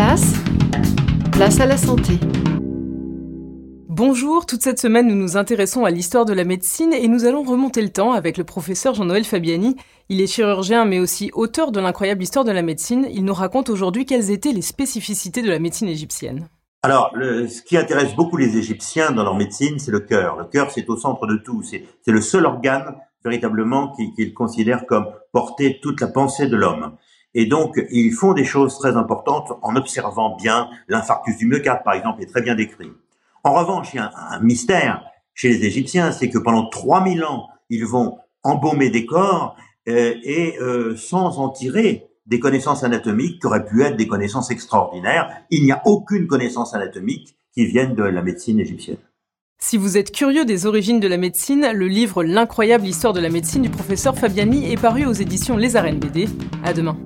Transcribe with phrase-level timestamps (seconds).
[0.00, 0.32] place,
[1.30, 2.14] place à la santé.
[3.86, 7.42] Bonjour, toute cette semaine nous nous intéressons à l'histoire de la médecine et nous allons
[7.42, 9.76] remonter le temps avec le professeur Jean-Noël Fabiani.
[10.08, 13.08] Il est chirurgien mais aussi auteur de l'incroyable histoire de la médecine.
[13.10, 16.48] Il nous raconte aujourd'hui quelles étaient les spécificités de la médecine égyptienne.
[16.82, 20.38] Alors, ce qui intéresse beaucoup les Égyptiens dans leur médecine, c'est le cœur.
[20.38, 21.62] Le cœur, c'est au centre de tout.
[21.62, 26.96] C'est le seul organe véritablement qu'ils considèrent comme porter toute la pensée de l'homme.
[27.34, 31.94] Et donc, ils font des choses très importantes en observant bien l'infarctus du myocarde, par
[31.94, 32.90] exemple, est très bien décrit.
[33.44, 35.04] En revanche, il y a un, mystère
[35.34, 39.56] chez les Égyptiens, c'est que pendant 3000 ans, ils vont embaumer des corps
[39.88, 44.50] euh, et euh, sans en tirer des connaissances anatomiques qui auraient pu être des connaissances
[44.50, 45.30] extraordinaires.
[45.50, 48.98] Il n'y a aucune connaissance anatomique qui vienne de la médecine égyptienne.
[49.58, 53.28] Si vous êtes curieux des origines de la médecine, le livre L'incroyable histoire de la
[53.28, 56.28] médecine du professeur Fabiani est paru aux éditions Les Arènes BD.
[56.64, 56.96] À demain.